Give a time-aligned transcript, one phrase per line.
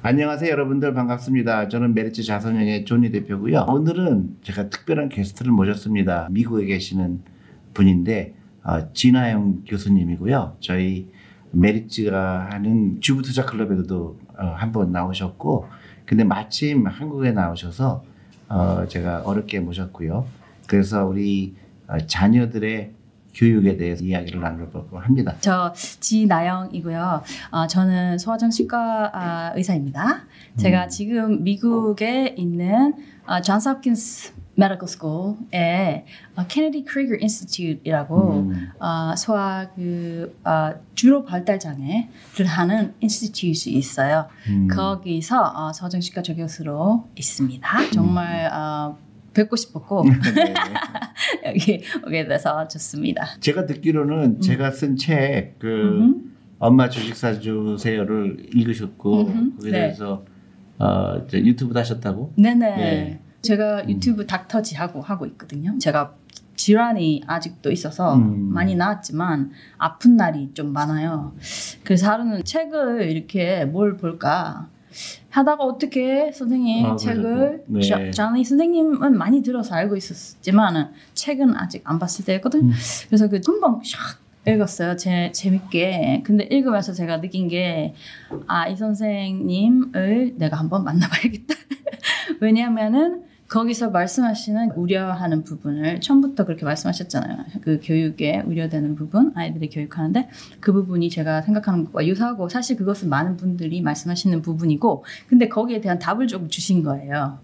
[0.00, 1.66] 안녕하세요 여러분들 반갑습니다.
[1.66, 3.66] 저는 메리츠 자선영의 존니 대표고요.
[3.68, 6.28] 오늘은 제가 특별한 게스트를 모셨습니다.
[6.30, 7.22] 미국에 계시는
[7.74, 10.58] 분인데 어, 진아영 교수님이고요.
[10.60, 11.08] 저희
[11.50, 15.66] 메리츠가 하는 주부 투자 클럽에도 어, 한번 나오셨고
[16.06, 18.04] 근데 마침 한국에 나오셔서
[18.48, 20.26] 어, 제가 어렵게 모셨고요.
[20.68, 21.56] 그래서 우리
[21.88, 22.92] 어, 자녀들의
[23.34, 25.34] 교육에 대해서 이야기를 나눠보고 합니다.
[25.40, 27.22] 저 지나영이고요.
[27.50, 30.24] 어, 저는 소아정신과 아, 의사입니다.
[30.56, 30.88] 제가 음.
[30.88, 32.94] 지금 미국에 있는
[33.26, 38.70] 어, Johns Hopkins Medical School의 어, Kennedy Krieger Institute이라고 음.
[38.80, 44.26] 어, 소아 그 어, 주로 발달 장애를 하는 institute이 있어요.
[44.48, 44.66] 음.
[44.66, 47.90] 거기서 어, 소아정신과 조교수로 있습니다.
[47.92, 48.98] 정말 어,
[49.38, 50.54] 뵙고 싶었고 네.
[51.46, 53.26] 여기 오게 돼서 좋습니다.
[53.40, 56.34] 제가 듣기로는 제가 쓴 책그 음.
[56.58, 59.56] 엄마 주식 사주세요를 읽으셨고 음흠.
[59.56, 59.80] 거기에 네.
[59.80, 60.24] 대해서
[60.78, 62.34] 어, 이제 유튜브도 하셨다고?
[62.36, 62.76] 네네.
[62.76, 63.20] 네.
[63.42, 65.76] 제가 유튜브 닥터지 하고 하고 있거든요.
[65.78, 66.14] 제가
[66.56, 68.52] 질환이 아직도 있어서 음.
[68.52, 71.34] 많이 나았지만 아픈 날이 좀 많아요.
[71.84, 74.68] 그래서 하루는 책을 이렇게 뭘 볼까
[75.30, 77.64] 하다가 어떻게 선생님 아, 책을.
[77.66, 77.80] 네.
[77.80, 82.60] 자- 자니 선생님은 많이 들어서 알고 있었지만은 책은 아직 안 봤을 때였거든.
[82.60, 82.72] 음.
[83.08, 84.18] 그래서 그 금방 샥
[84.54, 84.96] 읽었어요.
[84.96, 86.22] 제 재밌게.
[86.24, 87.94] 근데 읽으면서 제가 느낀 게
[88.46, 91.54] 아 이 선생님을 내가 한번 만나봐야겠다.
[92.40, 97.44] 왜냐하면은 거기서 말씀하시는 우려하는 부분을 처음부터 그렇게 말씀하셨잖아요.
[97.62, 100.28] 그 교육에 우려되는 부분, 아이들이 교육하는데
[100.60, 105.98] 그 부분이 제가 생각하는 것과 유사하고 사실 그것은 많은 분들이 말씀하시는 부분이고, 근데 거기에 대한
[105.98, 107.38] 답을 좀 주신 거예요.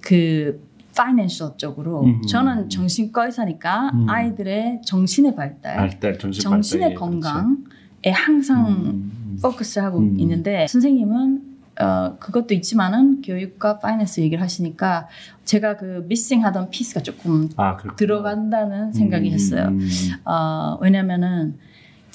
[0.00, 0.60] 그
[0.96, 2.26] 파이낸셜 쪽으로 음흠.
[2.26, 4.08] 저는 정신과 의사니까 음.
[4.08, 8.90] 아이들의 정신의 발달, 발달 정신 정신의 발달에 건강에 항상 그렇죠.
[8.90, 9.38] 음.
[9.42, 10.18] 포커스를 하고 음.
[10.18, 15.08] 있는데 선생님은 어, 그것도 있지만은 교육과 파이낸스 얘기를 하시니까
[15.44, 17.76] 제가 그 미싱하던 피스가 조금 아.
[17.96, 19.68] 들어간다는 생각이 음, 했어요.
[19.68, 19.88] 음.
[20.24, 21.58] 어, 왜냐면은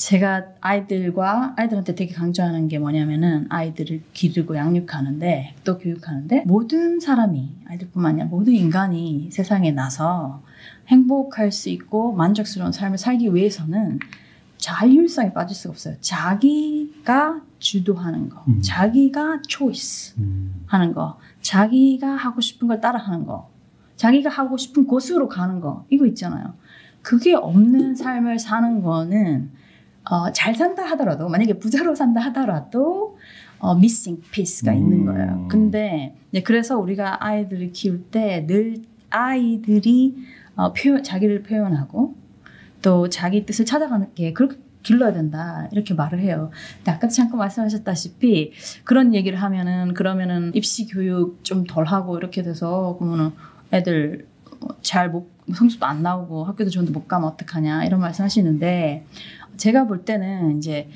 [0.01, 8.13] 제가 아이들과 아이들한테 되게 강조하는 게 뭐냐면은 아이들을 기르고 양육하는데 또 교육하는데 모든 사람이 아이들뿐만
[8.13, 10.41] 아니라 모든 인간이 세상에 나서
[10.87, 13.99] 행복할 수 있고 만족스러운 삶을 살기 위해서는
[14.61, 15.95] 자율성에 빠질 수가 없어요.
[16.01, 18.61] 자기가 주도하는 거, 음.
[18.61, 20.63] 자기가 초이스 음.
[20.67, 23.49] 하는 거, 자기가 하고 싶은 걸 따라하는 거,
[23.97, 26.53] 자기가 하고 싶은 곳으로 가는 거, 이거 있잖아요.
[27.01, 29.49] 그게 없는 삶을 사는 거는
[30.09, 33.17] 어, 잘 산다 하더라도 만약에 부자로 산다 하더라도
[33.59, 35.05] 어, missing piece가 있는 음.
[35.05, 35.47] 거예요.
[35.49, 40.15] 근데 그래서 우리가 아이들을 키울 때 늘 아이들이
[40.55, 42.15] 어, 표현, 자기를 표현하고
[42.81, 46.49] 또 자기 뜻을 찾아가는 게 그렇게 길러야 된다 이렇게 말을 해요.
[46.77, 48.53] 근데 아까 잠깐 말씀하셨다시피
[48.83, 53.31] 그런 얘기를 하면은 그러면은 입시 교육 좀 덜 하고 이렇게 돼서 그러면은
[53.71, 54.27] 애들
[54.81, 59.05] 잘 못 성적도 안 나오고 학교도 좋은데 못 가면 어떡하냐 이런 말씀하시는데
[59.57, 60.89] 제가 볼 때는 이제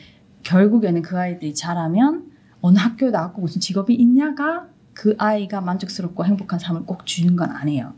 [0.43, 2.31] 결국에는 그 아이들이 자라면
[2.61, 7.93] 어느 학교에 나왔고 무슨 직업이 있냐가 그 아이가 만족스럽고 행복한 삶을 꼭 주는 건 아니에요.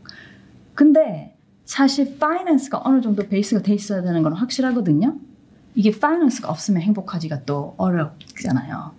[0.74, 1.34] 근데
[1.68, 5.18] 사실 파이낸스가 어느 정도 베이스가 돼 있어야 되는 건 확실하거든요.
[5.74, 8.92] 이게 파이낸스가 없으면 행복하지가 또 어렵잖아요.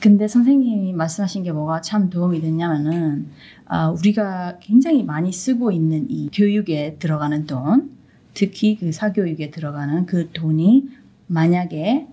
[0.00, 3.28] 근데 선생님이 말씀하신 게 뭐가 참 도움이 됐냐면은
[3.66, 7.90] 아, 우리가 굉장히 많이 쓰고 있는 이 교육에 들어가는 돈,
[8.32, 10.88] 특히 그 사교육에 들어가는 그 돈이
[11.26, 12.06] 만약에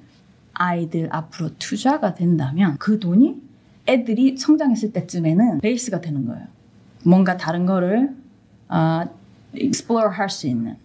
[0.51, 3.41] 아이들 앞으로 투자가 된다면 그 돈이
[3.87, 6.45] 애들이 성장했을 때쯤에는 베이스가 되는 거예요.
[7.05, 8.13] 뭔가 다른 거를
[8.67, 9.07] 아,
[9.55, 10.75] explore 할 수 있는.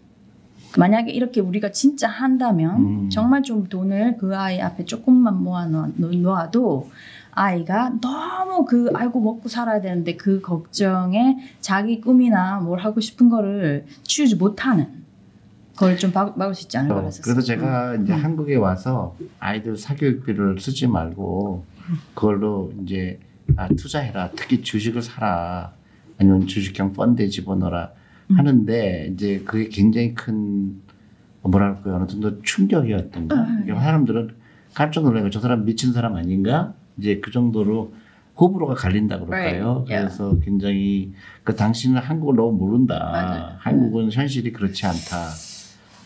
[0.78, 3.10] 만약에 이렇게 우리가 진짜 한다면 음.
[3.10, 6.90] 정말 좀 돈을 그 아이 앞에 조금만 모아 놓- 놓아도
[7.30, 13.86] 아이가 너무 그 아이고 먹고 살아야 되는데 그 걱정에 자기 꿈이나 뭘 하고 싶은 거를
[14.02, 15.04] 치우지 못하는
[15.74, 17.22] 그걸 좀 막, 막을 수 있지 않을까 그랬었어요.
[17.22, 18.24] 그래서 제가 이제 음.
[18.24, 21.64] 한국에 와서 아이들 사교육비를 쓰지 말고
[22.14, 23.18] 그걸로 이제
[23.56, 24.30] 아, 투자해라.
[24.34, 25.72] 특히 주식을 사라.
[26.18, 27.95] 아니면 주식형 펀드에 집어넣어라 음.
[28.28, 30.80] 하는데 이제 그게 굉장히 큰
[31.42, 33.36] 뭐랄까요 어느 정도 충격이었던가.
[33.36, 34.30] 아, 그러니까 사람들은
[34.74, 36.74] 깜짝 놀라고 저 사람 미친 사람 아닌가?
[36.98, 37.92] 이제 그 정도로
[38.38, 39.84] 호불호가 갈린다 그럴까요?
[39.86, 40.16] Right, yeah.
[40.16, 41.12] 그래서 굉장히
[41.42, 42.98] 그 당신은 한국을 너무 모른다.
[42.98, 43.56] 맞아요.
[43.58, 45.30] 한국은 현실이 그렇지 않다.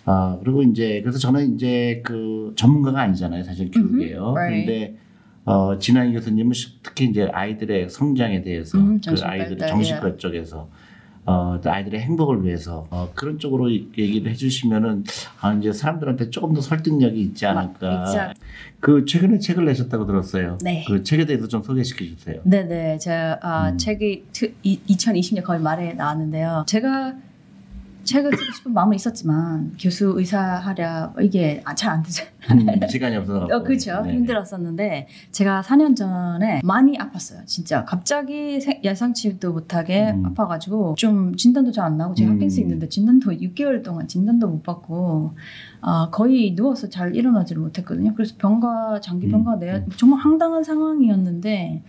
[0.05, 4.33] 아 그리고 이제 그래서 저는 이제 그 전문가가 아니잖아요, 사실 교육이에요.
[4.33, 4.67] right.
[4.67, 4.99] 그런데
[5.45, 6.53] 어 진아이 교수님은
[6.83, 10.69] 특히 이제 아이들의 성장에 대해서 음, 그 아이들의 정신과 쪽에서
[11.27, 15.05] 어, 아이들의 행복을 위해서 어, 그런 쪽으로 얘기를 해주시면은
[15.41, 18.05] 아, 이제 사람들한테 조금 더 설득력이 있지 않을까.
[18.07, 18.41] exact.
[18.81, 20.59] 그 최근에 책을 내셨다고 들었어요.
[20.63, 20.85] 네.
[20.89, 22.41] 그 책에 대해서 좀 소개시켜 주세요.
[22.45, 22.99] 네네.
[22.99, 23.79] 제가 아, 음.
[23.79, 26.65] 책이 트- 이- 2020년 거의 말에 나왔는데요.
[26.67, 27.15] 제가
[28.05, 32.25] 책을 쓰고 싶은 마음은 있었지만 교수 의사 하랴 이게 아, 잘안 되죠.
[32.51, 33.45] 음, 시간이 없어서.
[33.47, 34.03] 어, 그렇죠.
[34.03, 34.15] 네네.
[34.15, 37.47] 힘들었었는데 제가 4년 전에 많이 아팠어요.
[37.47, 40.25] 진짜 갑자기 세- 예상치도 못하게 음.
[40.27, 42.37] 아파가지고 좀 진단도 잘 안 나고 제가 음.
[42.37, 45.35] 핫킨스 있는데 진단도 6개월 동안 진단도 못 받고
[45.83, 48.15] 아, 거의 누워서 잘 일어나지를 못했거든요.
[48.15, 49.31] 그래서 병가 장기 음.
[49.33, 51.83] 병가 내야 정말 황당한 상황이었는데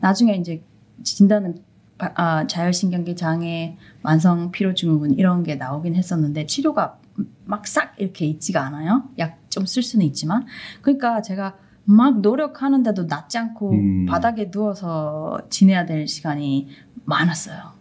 [0.00, 0.62] 나중에 이제
[1.02, 1.60] 진단은 바-
[1.98, 6.98] 아, 자율신경계 장애, 만성 피로 증후군 이런 게 나오긴 했었는데 치료가
[7.44, 9.04] 막 싹 이렇게 있지가 않아요.
[9.18, 10.44] 약 좀 쓸 수는 있지만
[10.82, 14.06] 그러니까 제가 막 노력하는데도 낫지 않고 음.
[14.06, 16.68] 바닥에 누워서 지내야 될 시간이
[17.04, 17.72] 많았어요.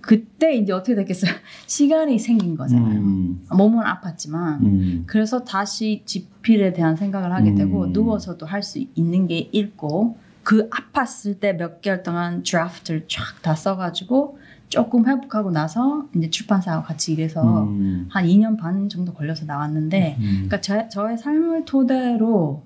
[0.00, 1.32] 그때 이제 어떻게 됐겠어요?
[1.66, 3.00] 시간이 생긴 거잖아요.
[3.00, 7.92] 음, 몸은 아팠지만 음, 그래서 다시 지필에 대한 생각을 하게 되고 음.
[7.92, 13.54] 누워서도 할 수 있는 게 읽고 그 아팠을 때 몇 개월 동안 드래프트를 쫙 다
[13.54, 20.16] 써가지고 조금 회복하고 나서 이제 출판사와 같이 일해서 음, 한 2년 반 정도 걸려서 나왔는데
[20.18, 20.24] 음.
[20.48, 22.62] 그러니까 저, 저의 삶을 토대로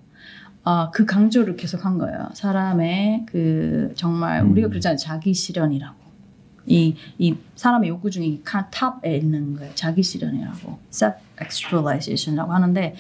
[0.65, 2.29] 어, 그 강조를 계속 한 거예요.
[2.33, 4.53] 사람의 그 정말 음.
[4.53, 4.97] 우리가 그러잖아요.
[4.97, 5.95] 자기 실현이라고.
[6.69, 9.71] 이, 이 사람의 욕구 중에 이 카- 탑에 있는 거예요.
[9.77, 10.79] 자기 실현이라고.
[10.91, 12.97] self actualization이라고 하는데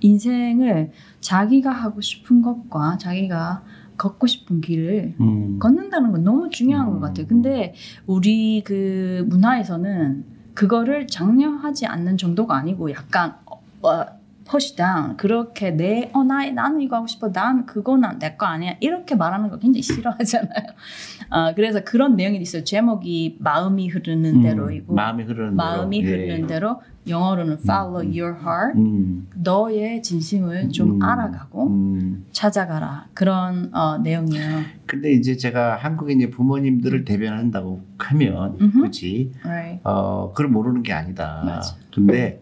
[0.00, 3.62] 인생을 자기가 하고 싶은 것과 자기가
[4.00, 5.58] 걷고 싶은 길을 음.
[5.58, 6.94] 걷는다는 건 너무 중요한 음.
[6.94, 7.26] 것 같아요.
[7.26, 7.74] 근데
[8.06, 10.24] 우리 그 문화에서는
[10.54, 14.04] 그거를 장려하지 않는 정도가 아니고 약간 어, 어,
[14.50, 19.14] push down 그렇게 내 어 나 나는 이거 하고 싶어 난 그거는 내거 아니야 이렇게
[19.14, 20.50] 말하는 거 굉장히 싫어하잖아요.
[21.30, 22.64] 어, 그래서 그런 내용이 있어요.
[22.64, 26.16] 제목이 마음이 흐르는 음, 대로이고 마음이 흐르는 마음이 대로.
[26.16, 26.46] 흐르는 예.
[26.46, 32.26] 대로 영어로는 follow your heart 음, 너의 진심을 좀 음, 알아가고 음.
[32.32, 34.60] 찾아가라 그런 어, 내용이에요.
[34.86, 38.58] 근데 이제 제가 이제 부모님들을 대변한다고 하면.
[38.72, 39.80] 그렇지 Right.
[39.84, 41.42] 어 그걸 모르는 게 아니다.
[41.44, 41.76] 맞아.
[41.94, 42.40] 근데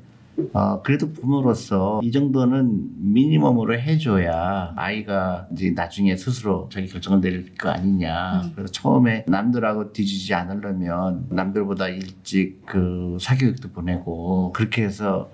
[0.53, 7.71] 어 그래도 부모로서 이 정도는 미니멈으로 해줘야 아이가 이제 나중에 스스로 자기 결정을 내릴 거
[7.71, 8.43] 아니냐.
[8.45, 8.53] 음.
[8.55, 15.31] 그래서 처음에 남들하고 뒤지지 않으려면 남들보다 일찍 그 사교육도 보내고 그렇게 해서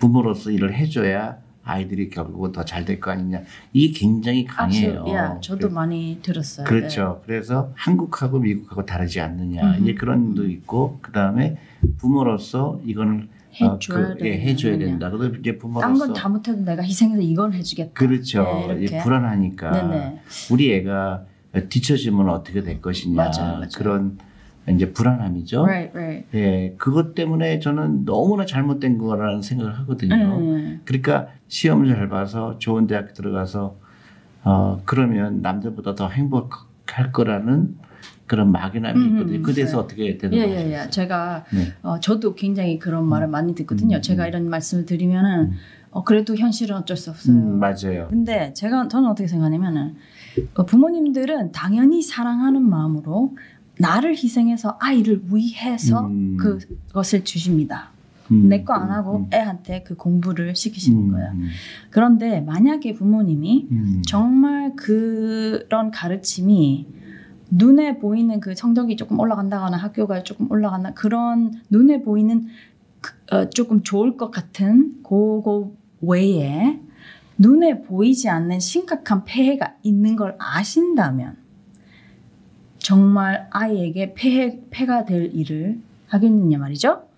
[0.00, 3.42] 부모로서 일을 해줘야 아이들이 결국 더잘 될 거 아니냐.
[3.74, 5.04] 이게 굉장히 강해요.
[5.06, 6.66] Yeah, 저도 많이 들었어요.
[6.66, 7.22] 그렇죠.
[7.26, 9.62] 그래서 한국하고 미국하고 다르지 않느냐.
[9.74, 9.82] 음흠.
[9.82, 11.58] 이제 그런 도 있고 그 다음에
[11.98, 14.78] 부모로서 이거는 어, 해줘야 그, 예, 해줘야.
[14.78, 15.10] 된다.
[15.10, 17.92] 그래서 이제 딴 부모로서 건다 못해도 내가 희생해서 이건 해주겠다.
[17.94, 18.44] 그렇죠.
[18.68, 18.86] 네.
[18.90, 20.20] 예, 불안하니까 네네.
[20.50, 21.24] 우리 애가
[21.68, 23.68] 뒤처지면 어떻게 될 것이냐 맞아요, 맞아요.
[23.76, 24.18] 그런
[24.68, 25.62] 이제 불안함이죠.
[25.62, 26.26] Right, right.
[26.34, 30.14] 예, 그것 때문에 저는 너무나 잘못된 거라는 생각을 하거든요.
[30.38, 33.76] 음, 그러니까 시험을 잘 봐서 좋은 대학 들어가서
[34.44, 37.76] 어 그러면 남들보다 더 행복할 거라는
[38.28, 39.42] 그런 막연함이 음, 있거든요.
[39.42, 39.82] 그 대해서 네.
[39.82, 40.70] 어떻게 예, 대답하세요?
[40.70, 40.90] 예, 예.
[40.90, 41.72] 제가 네.
[41.82, 43.96] 어, 저도 굉장히 그런 말을 많이 듣거든요.
[43.96, 44.28] 음, 제가 음.
[44.28, 45.52] 이런 말씀을 드리면은
[45.90, 47.34] 어, 그래도 현실은 어쩔 수 없어요.
[47.34, 48.06] 음, 맞아요.
[48.10, 49.96] 근데 제가 저는 어떻게 생각하냐면은
[50.54, 53.34] 어, 부모님들은 당연히 사랑하는 마음으로
[53.78, 56.36] 나를 희생해서 아이를 위해서 음.
[56.36, 57.90] 그것을 주십니다.
[58.30, 61.30] 음, 내거 안 하고 음, 애한테 그 공부를 시키시는 음, 거예요.
[61.30, 61.48] 음,
[61.88, 66.97] 그런데 만약에 부모님이 음, 정말 그런 가르침이
[67.50, 72.46] 눈에 보이는 그 성적이 조금 올라간다거나 학교가 조금 올라간다 그런 눈에 보이는
[73.00, 76.80] 그, 어, 조금 좋을 것 같은 그거 외에
[77.38, 81.36] 눈에 보이지 않는 심각한 폐해가 있는 걸 아신다면
[82.78, 87.08] 정말 아이에게 폐해, 폐가 될 일을 하겠느냐 말이죠.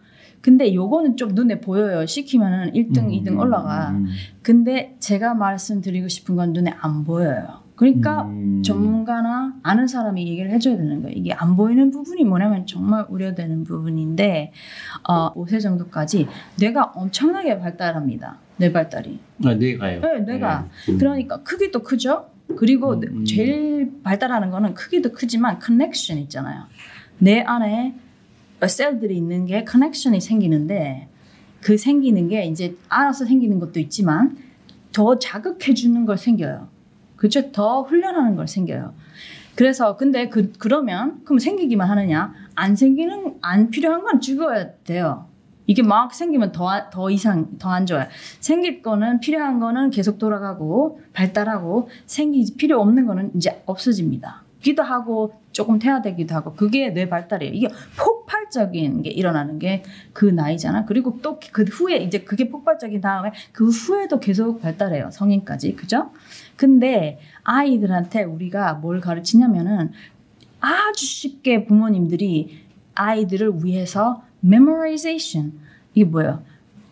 [0.40, 2.06] 근데 요거는 좀 눈에 보여요.
[2.06, 3.90] 시키면은 1등, 음, 2등 올라가.
[3.90, 4.06] 음,
[4.42, 7.59] 근데 제가 말씀드리고 싶은 건 눈에 안 보여요.
[7.80, 11.16] 그러니까 음, 전문가나 아는 사람이 얘기를 해줘야 되는 거예요.
[11.16, 14.52] 이게 안 보이는 부분이 뭐냐면 정말 우려되는 부분인데
[15.08, 18.36] 어, 5세 정도까지 뇌가 엄청나게 발달합니다.
[18.58, 19.18] 뇌 발달이.
[19.46, 20.00] 아, 내가요.
[20.02, 20.68] 네, 뇌가.
[20.84, 20.92] 네.
[20.92, 22.26] 음, 그러니까 크기도 크죠.
[22.58, 23.24] 그리고 음, 음.
[23.24, 26.64] 제일 발달하는 거는 크기도 크지만 커넥션 있잖아요.
[27.16, 27.94] 내 안에
[28.62, 31.08] 셀들이 있는 게 커넥션이 생기는데
[31.62, 34.36] 그 생기는 게 이제 알아서 생기는 것도 있지만
[34.92, 36.68] 더 자극해 주는 걸 생겨요.
[37.20, 37.52] 그렇죠?
[37.52, 38.94] 더 훈련하는 걸 생겨요.
[39.54, 42.32] 그래서 근데 그 그러면 그럼 생기기만 하느냐?
[42.54, 45.26] 안 생기는 안 필요한 건 죽어야 돼요.
[45.66, 48.06] 이게 막 생기면 더, 더 이상 더 안 좋아요.
[48.40, 54.42] 생길 거는 필요한 거는 계속 돌아가고 발달하고 생기 필요 없는 거는 이제 없어집니다.
[54.62, 57.52] 기도 하고 조금 퇴화되기도 하고 그게 뇌 발달이에요.
[57.54, 60.84] 이게 폭발적인 게 일어나는 게 그 나이잖아.
[60.86, 65.10] 그리고 또 그 후에 이제 그게 폭발적인 다음에 그 후에도 계속 발달해요.
[65.12, 65.76] 성인까지.
[65.76, 66.10] 그죠?
[66.60, 69.92] 근데 아이들한테 우리가 뭘 가르치냐면은
[70.60, 72.58] 아주 쉽게 부모님들이
[72.94, 75.54] 아이들을 위해서 memorization
[75.94, 76.42] 이게 뭐예요?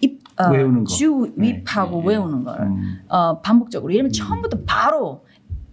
[0.01, 0.95] 입, 어, 외우는 거.
[0.95, 3.01] 주 입하고 네, 네, 외우는 걸 음.
[3.09, 3.93] 어, 반복적으로.
[3.93, 4.13] 예를 들면 음.
[4.13, 5.27] 처음부터 바로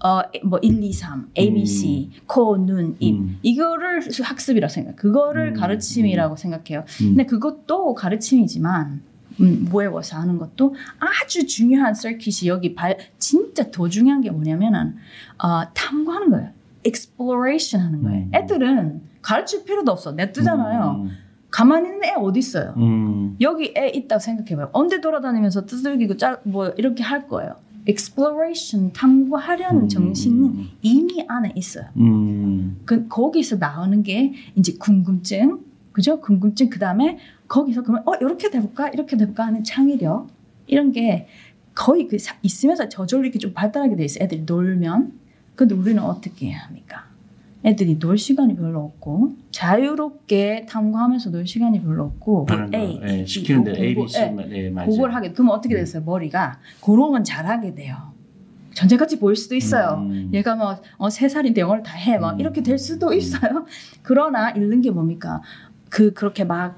[0.03, 3.39] 어, 뭐 1, 2, 3, A, B, C, 코, 눈, 입 음.
[3.43, 4.97] 이거를 학습이라고 생각.
[4.97, 5.53] 그거를 음.
[5.53, 6.81] 가르침이라고 생각해요.
[7.01, 7.07] 음.
[7.15, 9.01] 근데 그것도 가르침이지만
[9.41, 14.95] 음, 외워서 하는 것도 아주 중요한 서킷이 여기 발 진짜 더 중요한 게 뭐냐면은
[15.37, 16.49] 어, 탐구하는 거예요.
[16.85, 18.23] exploration 하는 거예요.
[18.25, 18.31] 음.
[18.33, 20.11] 애들은 가르칠 필요도 없어.
[20.11, 21.01] 냅두잖아요.
[21.03, 21.11] 음.
[21.49, 22.73] 가만히 있는 애 어디 있어요?
[22.77, 23.37] 음.
[23.41, 24.69] 여기 애 있다고 생각해봐요.
[24.73, 27.55] 언제 돌아다니면서 두들기고 짤, 뭐 이렇게 할 거예요.
[27.87, 29.87] exploration 탐구하려는 음.
[29.87, 31.85] 정신은 이미 안에 있어요.
[31.97, 32.81] 음.
[32.85, 35.59] 그 거기서 나오는 게 이제 궁금증,
[35.95, 36.19] 그죠?
[36.19, 40.27] 궁금증 그 다음에 거기서 그러면 어 이렇게 돼볼까 이렇게 돼볼까 하는 창의력
[40.67, 41.25] 이런 게
[41.73, 44.25] 거의 그 사- 있으면서 저절로 이렇게 좀 발달하게 돼 있어요.
[44.25, 45.13] 애들이 놀면.
[45.55, 47.05] 근데 우리는 어떻게 해야 합니까?
[47.63, 52.69] 애들이 놀 시간이 별로 없고 자유롭게 탐구하면서 놀 시간이 별로 없고 거.
[52.77, 54.07] A, 예, 시키는데 공부, A, B, 예.
[54.07, 54.89] C만 예, 맞아요.
[54.89, 57.95] 그걸 하게 그러면 어떻게 됐어요 머리가 그런 건 잘하게 돼요
[58.73, 60.29] 전제같이 보일 수도 있어요 음.
[60.33, 60.55] 얘가
[60.99, 62.39] 뭐세 살인데 영어를 다 해 막 음.
[62.41, 63.13] 이렇게 될 수도 음.
[63.13, 63.65] 있어요
[64.03, 65.41] 그러나 잃는 게 뭡니까
[65.95, 66.77] 그 그렇게 막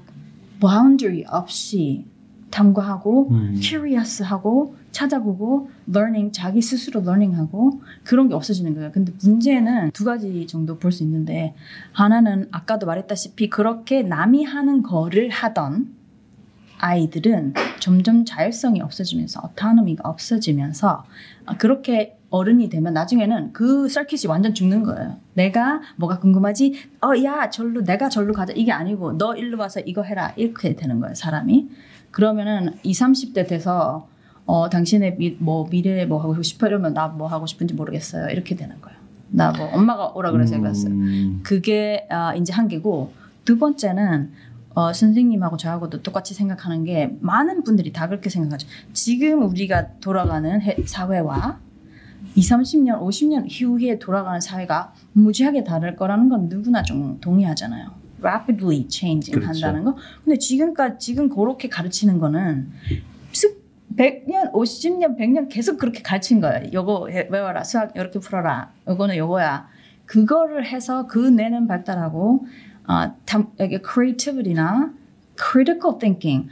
[0.60, 2.06] boundary 없이
[2.52, 3.56] 탐구하고 음.
[3.60, 8.92] curious하고 찾아보고 learning 자기 스스로 learning하고 그런 게 없어지는 거예요.
[8.92, 11.56] 근데 문제는 두 가지 정도 볼 수 있는데
[11.90, 15.92] 하나는 아까도 말했다시피 그렇게 남이 하는 거를 하던
[16.78, 21.04] 아이들은 점점 자율성이 없어지면서 어타노미가 없어지면서
[21.44, 25.16] 아, 그렇게 어른이 되면 나중에는 그 서킷이 완전 죽는 거예요.
[25.34, 26.74] 내가 뭐가 궁금하지?
[27.02, 28.52] 어, 야, 절로, 내가 절로 가자.
[28.54, 30.32] 이게 아니고, 너 일로 와서 이거 해라.
[30.36, 31.68] 이렇게 되는 거예요, 사람이.
[32.10, 34.08] 그러면은 20, 30대 돼서,
[34.44, 36.66] 어, 당신의 미, 뭐, 미래에 뭐 하고 싶어?
[36.66, 38.28] 이러면 나 뭐 하고 싶은지 모르겠어요.
[38.28, 38.98] 이렇게 되는 거예요.
[39.30, 40.92] 나 뭐, 엄마가 오라 그래서 해봤어요.
[40.92, 41.40] 음.
[41.42, 43.12] 그게 아, 이제 한 개고
[43.44, 44.32] 두 번째는
[44.74, 48.66] 어, 선생님하고 저하고도 똑같이 생각하는 게 많은 분들이 다 그렇게 생각하죠.
[48.92, 51.58] 지금 우리가 돌아가는 해- 사회와
[52.34, 57.90] 20, 30년, 50년 이후에 돌아가는 사회가 무지하게 다를 거라는 건 누구나 좀 동의하잖아요.
[58.20, 59.66] rapidly changing 그렇죠.
[59.66, 59.96] 한다는 거.
[60.24, 62.70] 근데 지금까지 지금 그렇게 가르치는 거는
[63.32, 63.58] 습
[63.96, 66.70] 100년, 50년, 100년 계속 그렇게 가르친 거예요.
[66.72, 67.64] 요거 해- 외워라.
[67.64, 68.70] 수학 이렇게 풀어라.
[68.88, 69.68] 요거는 요거야.
[70.06, 72.46] 그거를 해서 그 뇌는 발달하고
[72.86, 74.92] 아, 탐, creativity나
[75.36, 76.48] critical thinking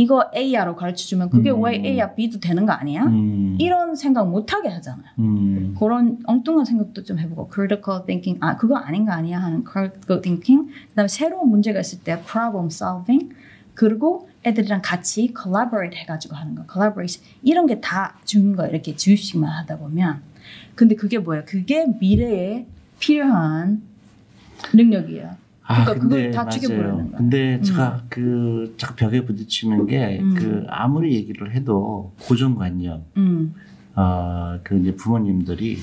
[0.00, 1.62] 이거 A야로 가르쳐 주면 그게 음.
[1.62, 3.04] 왜 A야 B도 되는 거 아니야?
[3.04, 3.58] 음.
[3.60, 5.04] 이런 생각 못 하게 하잖아요.
[5.18, 5.76] 음.
[5.78, 10.72] 그런 엉뚱한 생각도 좀 해보고 critical thinking 아 그거 아닌 거 아니야 하는 critical thinking
[10.88, 13.28] 그다음에 새로운 문제가 있을 때 problem solving
[13.74, 19.50] 그리고 애들이랑 같이 collaborate 해가지고 하는 거 collaboration 이런 게 다 주는 거예요 이렇게 주식만
[19.50, 20.22] 하다 보면
[20.74, 22.64] 근데 그게 뭐예요 그게 미래에
[22.98, 23.82] 필요한
[24.72, 25.36] 능력이에요
[25.70, 26.50] 아, 그러니까 그걸 다 맞아요.
[26.50, 27.18] 죽여버리는 거야.
[27.18, 30.34] 근데 제가 그 자꾸 벽에 부딪히는 게 음.
[30.34, 33.54] 그 아무리 얘기를 해도 고정관념, 음,
[33.94, 35.78] 어그 이제 부모님들이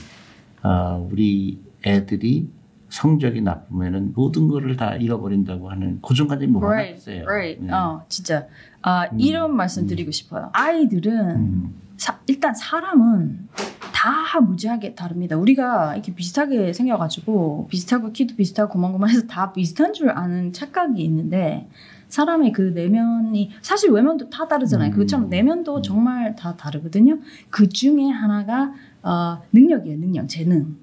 [0.64, 2.50] 어 우리 애들이
[2.90, 7.24] 성적이 나쁘면은 모든 거를 다 잃어버린다고 하는 고정관념이 뭐가 right, 있어요.
[7.26, 7.64] right.
[7.64, 7.72] 네.
[7.74, 8.48] 어 진짜
[8.82, 9.88] 아 음, 이런 말씀 음.
[9.88, 11.76] 드리고 싶어요 아이들은 음.
[11.98, 13.48] 사- 일단 사람은
[13.94, 15.36] 다 무지하게 다릅니다.
[15.38, 21.68] 우리가 이렇게 비슷하게 생겨가지고 비슷하고 키도 비슷하고 고만고만해서 다 비슷한 줄 아는 착각이 있는데
[22.08, 24.92] 사람의 그 내면이 사실 외면도 다 다르잖아요.
[24.92, 24.96] 음.
[24.96, 27.20] 그처럼 내면도 정말 다 다르거든요.
[27.50, 29.98] 그 중에 하나가 어, 능력이에요.
[30.00, 30.78] 능력, 재능.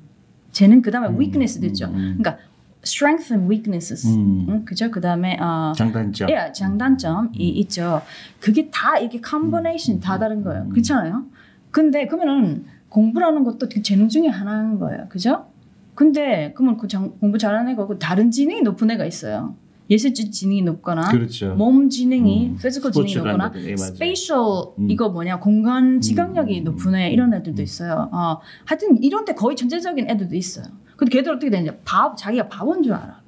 [0.52, 1.86] 재능 그 다음에 음, weakness도 있죠.
[1.86, 2.38] 음, 그러니까
[2.84, 4.06] strength and weaknesses.
[4.06, 4.46] 음.
[4.48, 4.64] 응?
[4.64, 4.90] 그죠?
[4.90, 6.28] 그 다음에 어, 장단점.
[6.30, 8.02] 예, 장단점이 있죠.
[8.40, 10.62] 그게 다 이게 combination 다 다른 거예요.
[10.64, 10.68] 음.
[10.70, 11.24] 그렇잖아요.
[11.70, 15.06] 근데 그러면은 공부라는 것도 그 재능 중에 하나인 거예요.
[15.08, 15.46] 그죠?
[15.94, 19.54] 근데 그러면 그 장- 공부 잘하는 애가 그 다른 지능이 높은 애가 있어요.
[19.90, 21.54] 예술적 지능이 높거나 그렇죠.
[21.56, 22.56] 몸 지능이 음.
[22.56, 23.74] physical 지능이 높거나 한다든지, 예,
[24.78, 24.90] 음.
[24.90, 26.64] 이거 뭐냐 공간 지각력이 음.
[26.64, 27.62] 높은 애 이런 애들도 음.
[27.62, 28.08] 있어요.
[28.12, 30.66] 어, 하여튼 이런 데 거의 천재적인 애들도 있어요.
[30.96, 31.72] 근데 걔들 어떻게 되냐?
[31.84, 33.20] 바 자기가 바본 줄 알아.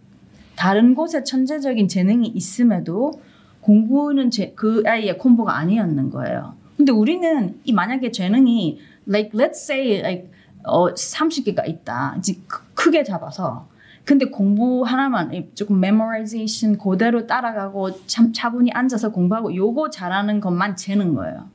[0.55, 3.13] 다른 곳에 천재적인 재능이 있음에도
[3.61, 6.55] 공부는 제, 그 아이의 콤보가 아니었는 거예요.
[6.77, 10.31] 근데 우리는 이 만약에 재능이 like let's say like
[10.65, 12.17] 어 30개가 있다.
[12.19, 13.69] 이제 크- 크게 잡아서
[14.05, 20.77] 근데 공부 하나만 이 조금 memorization 그대로 따라가고 참 차분히 앉아서 공부하고 요거 잘하는 것만
[20.77, 21.49] 재는 거예요.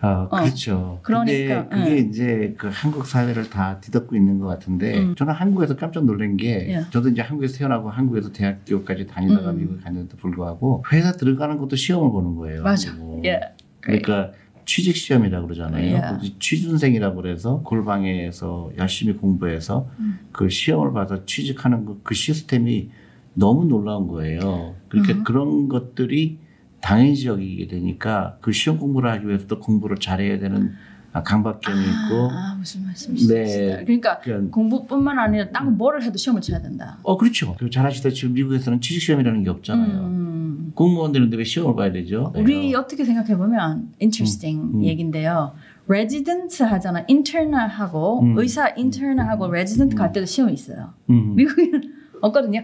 [0.00, 1.00] 아, 그렇죠.
[1.02, 1.98] 그러니까, 근데 그게 예.
[1.98, 5.14] 이제 그 한국 사회를 다 뒤덮고 있는 것 같은데 음.
[5.14, 6.84] 저는 한국에서 깜짝 놀란 게 예.
[6.90, 9.58] 저도 이제 한국에서 태어나고 한국에서 대학교까지 다니다가 음.
[9.58, 12.62] 미국에 갔는데도 불구하고 회사 들어가는 것도 시험을 보는 거예요.
[12.62, 12.92] 맞아.
[12.92, 13.22] 그리고.
[13.24, 13.40] 예.
[13.80, 14.32] 그러니까
[14.66, 15.86] 취직 시험이라고 그러잖아요.
[15.86, 16.02] 예.
[16.20, 20.18] 그 취준생이라고 그래서 골방에서 열심히 공부해서 음.
[20.32, 22.90] 그 시험을 봐서 취직하는 그, 그 시스템이
[23.34, 24.74] 너무 놀라운 거예요.
[24.88, 25.24] 그렇게 음.
[25.24, 26.38] 그런 것들이
[26.86, 30.72] 당연시 여기게 되니까 그 시험 공부를 하기 위해서 또 공부를 잘해야 되는
[31.12, 33.34] 아, 강박점이 있고 아, 아, 무슨 말씀이시죠?
[33.34, 33.82] 네.
[33.84, 36.98] 그러니까 그냥 공부뿐만 아니라 딴 뭐를 해도 시험을 쳐야 된다.
[37.02, 37.56] 어 그렇죠.
[37.56, 40.00] 그잘 아시다시피 미국에서는 취직 시험이라는 게 없잖아요.
[40.00, 40.72] 음.
[40.76, 42.32] 공무원 되는데 왜 시험을 봐야 되죠?
[42.36, 42.76] 우리 네.
[42.76, 44.84] 어떻게 생각해 보면 interesting 음, 음.
[44.84, 45.54] 얘긴데요.
[45.88, 47.04] 레지던트 하잖아.
[47.08, 48.38] 인턴을 하고 음.
[48.38, 50.92] 의사 인턴을 하고 레지던트 갈 때도 시험이 있어요.
[51.10, 51.34] 음.
[51.34, 52.62] 미국에는 없거든요.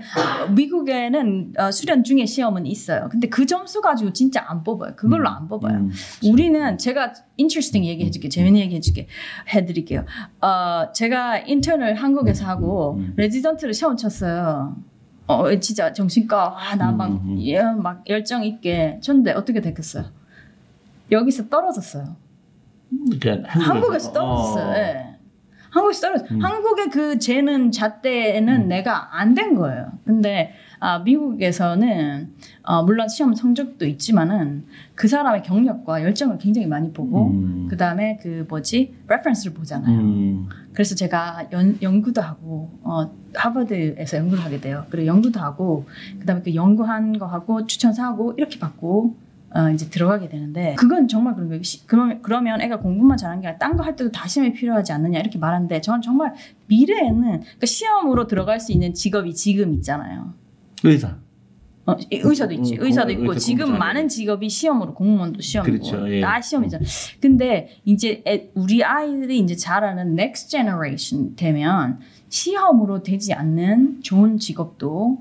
[0.51, 3.09] 미국에는 어, 수련 중에 시험은 있어요.
[3.11, 4.95] 근데 그 점수 가지고 진짜 안 뽑아요.
[4.97, 5.77] 그걸로 안 뽑아요.
[5.77, 5.91] 음.
[6.25, 9.07] 우리는 제가 interesting 얘기해 줄게, 재밌는 얘기해 줄게,
[9.55, 10.05] 해 드릴게요.
[10.41, 13.13] 어, 제가 인턴을 한국에서 하고 음.
[13.17, 14.77] 레지던트를 시험 쳤어요.
[15.27, 17.41] 어, 진짜 정신과 아, 나 막 음, 음.
[17.41, 20.05] 예, 막 열정 있게 쳤는데 어떻게 됐겠어요?
[21.11, 22.17] 여기서 떨어졌어요.
[23.21, 24.65] 그러니까 한국에서, 한국에서 떨어졌어요.
[24.67, 24.75] 어.
[24.77, 25.12] 예.
[25.73, 26.39] 한국에서 떨어졌어요.
[26.39, 26.45] 음.
[26.45, 29.91] 한국의 그 재는 잣대는 내가 안 된 거예요.
[30.05, 34.65] 근데 아, 미국에서는 어, 물론 시험 성적도 있지만은
[34.95, 37.67] 그 사람의 경력과 열정을 굉장히 많이 보고 음.
[37.71, 39.99] 그 다음에 그 뭐지 reference를 보잖아요.
[39.99, 40.49] 음.
[40.73, 44.85] 그래서 제가 연, 연구도 하고 어, 하버드에서 연구를 하게 돼요.
[44.91, 45.87] 그리고 연구도 하고
[46.19, 49.17] 그 다음에 그 연구한 거 하고 추천사하고 이렇게 받고
[49.55, 51.63] 어, 이제 들어가게 되는데 그건 정말 그런 거예요.
[51.63, 54.93] 시- 그러면 그러면 애가 공부만 잘한 게 아니라 딴 거 할 때도 다 시험이 필요하지
[54.93, 56.35] 않느냐 이렇게 말하는데 저는 정말
[56.69, 60.33] 미래에는 그러니까 시험으로 들어갈 수 있는 직업이 지금 있잖아요.
[60.85, 61.17] 의사.
[61.85, 62.77] 어, 이- 의사도 있지.
[62.77, 66.21] 음, 의사도 공- 있고 의사 지금 많은 직업이 시험으로 공무원도 시험이고 그렇죠, 예.
[66.21, 66.85] 다 시험이잖아.
[67.21, 75.19] 근데 이제 애- 우리 아이들이 이제 자라는 next generation 되면 시험으로 되지 않는 좋은 직업도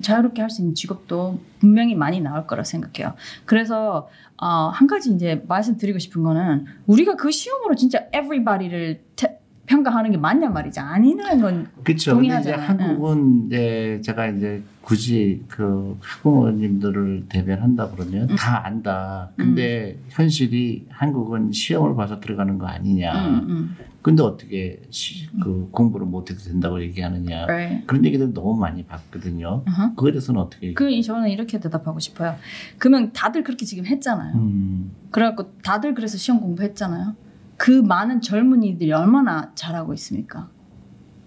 [0.00, 3.14] 자유롭게 할 수 있는 직업도 분명히 많이 나올 거라 생각해요.
[3.44, 10.10] 그래서 어, 한 가지 이제 말씀드리고 싶은 거는 우리가 그 시험으로 진짜 everybody를 태- 평가하는
[10.10, 12.16] 게 맞냐 말이지 아니라는 건 그렇죠.
[12.16, 12.52] 근데 이제.
[12.52, 18.36] 한국은 이제 제가 이제 굳이 그 학부모님들을 대변한다 그러면 음.
[18.36, 19.30] 다 안다.
[19.36, 23.28] 근데 현실이 한국은 시험을 봐서 들어가는 거 아니냐.
[23.28, 27.44] 음, 음, 근데 어떻게 시, 그 공부를 못해도 된다고 얘기하느냐.
[27.44, 27.86] right.
[27.86, 29.64] 그런 얘기들 너무 많이 봤거든요.
[29.68, 29.90] 어허.
[29.90, 30.72] 그거에 대해서는 어떻게?
[30.72, 32.36] 그 저는 이렇게 대답하고 싶어요.
[32.78, 34.34] 그러면 다들 그렇게 지금 했잖아요.
[34.36, 37.27] 음, 그래갖고 다들 그래서 시험 공부했잖아요.
[37.58, 40.48] 그 많은 젊은이들이 얼마나 잘하고 있습니까?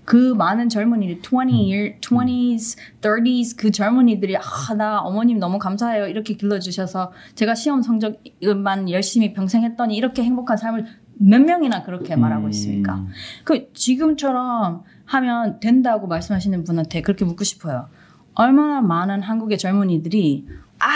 [0.06, 6.08] 그 많은 젊은이들 20 year, 20s, 30s 그 젊은이들이 아, 나 어머님 너무 감사해요.
[6.08, 10.86] 이렇게 길러 주셔서 제가 시험 성적만 열심히 평생 했더니 이렇게 행복한 삶을
[11.20, 13.06] 몇 명이나 그렇게 말하고 음, 있습니까?
[13.44, 17.88] 그 지금처럼 하면 된다고 말씀하시는 분한테 그렇게 묻고 싶어요.
[18.34, 20.48] 얼마나 많은 한국의 젊은이들이
[20.80, 20.88] 아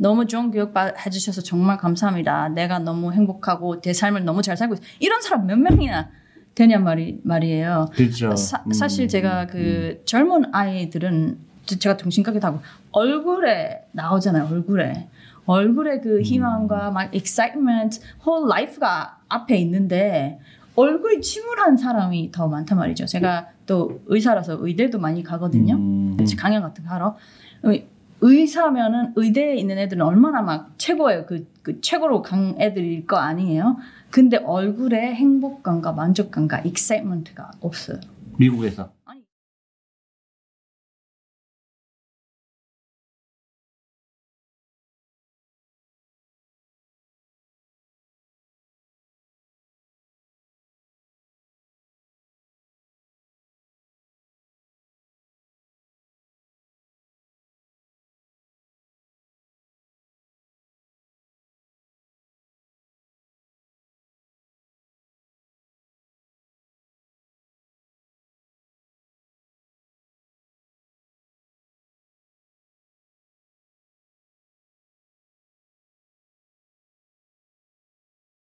[0.00, 2.48] 너무 좋은 교육 받- 해주셔서 정말 감사합니다.
[2.48, 4.82] 내가 너무 행복하고 내 삶을 너무 잘 살고 있어.
[4.98, 6.08] 이런 사람 몇 명이나
[6.54, 7.90] 되냔 말이 말이에요.
[7.92, 8.34] 그렇죠.
[8.34, 12.60] 사, 음, 사실 제가 그 젊은 아이들은 저- 제가 정신과기도 하고
[12.92, 14.48] 얼굴에 나오잖아요.
[14.50, 15.08] 얼굴에
[15.44, 20.38] 얼굴에 그 희망과 막 excitement, whole life가 앞에 있는데
[20.76, 23.04] 얼굴이 침울한 사람이 더 많단 말이죠.
[23.04, 25.74] 제가 또 의사라서 의대도 많이 가거든요.
[25.74, 27.16] 음, 강연 같은 거 하러
[27.64, 27.86] 의-
[28.20, 31.26] 의사면은 의대에 있는 애들은 얼마나 막 최고예요.
[31.26, 33.76] 그, 그 최고로 간 애들일 거 아니에요.
[34.10, 38.00] 근데 얼굴에 행복감과 만족감과 excitement가 없어요.
[38.38, 38.92] 미국에서